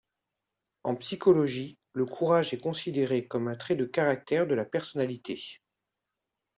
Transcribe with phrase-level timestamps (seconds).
[0.83, 5.59] En psychologie, le courage est considéré comme un trait de caractère de la personnalité.